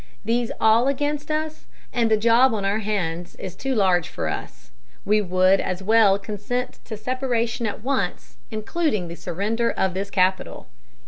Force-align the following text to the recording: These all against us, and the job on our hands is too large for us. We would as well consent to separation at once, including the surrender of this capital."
These 0.25 0.51
all 0.59 0.87
against 0.87 1.29
us, 1.29 1.67
and 1.93 2.09
the 2.09 2.17
job 2.17 2.55
on 2.55 2.65
our 2.65 2.79
hands 2.79 3.35
is 3.35 3.55
too 3.55 3.75
large 3.75 4.07
for 4.07 4.27
us. 4.29 4.71
We 5.05 5.21
would 5.21 5.59
as 5.59 5.83
well 5.83 6.17
consent 6.17 6.79
to 6.85 6.97
separation 6.97 7.67
at 7.67 7.83
once, 7.83 8.37
including 8.49 9.09
the 9.09 9.15
surrender 9.15 9.69
of 9.69 9.93
this 9.93 10.09
capital." 10.09 10.65